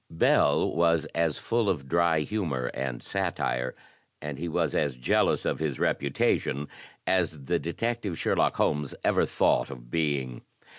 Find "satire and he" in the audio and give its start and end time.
3.03-4.47